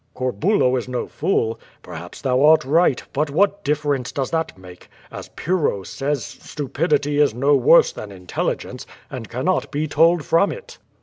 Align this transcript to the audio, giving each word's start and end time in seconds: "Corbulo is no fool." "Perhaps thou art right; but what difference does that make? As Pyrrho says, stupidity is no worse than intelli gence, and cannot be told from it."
"Corbulo 0.15 0.75
is 0.77 0.87
no 0.87 1.05
fool." 1.05 1.59
"Perhaps 1.83 2.21
thou 2.23 2.43
art 2.43 2.65
right; 2.65 3.03
but 3.13 3.29
what 3.29 3.63
difference 3.63 4.11
does 4.11 4.31
that 4.31 4.57
make? 4.57 4.89
As 5.11 5.29
Pyrrho 5.35 5.83
says, 5.83 6.25
stupidity 6.25 7.19
is 7.19 7.35
no 7.35 7.55
worse 7.55 7.91
than 7.91 8.09
intelli 8.09 8.55
gence, 8.55 8.87
and 9.11 9.29
cannot 9.29 9.69
be 9.69 9.87
told 9.87 10.25
from 10.25 10.51
it." 10.51 10.79